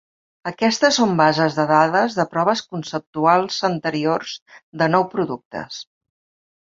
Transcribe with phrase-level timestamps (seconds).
[0.51, 4.35] Aquestes són bases de dades de proves conceptuals anteriors
[4.83, 5.79] de nou productes.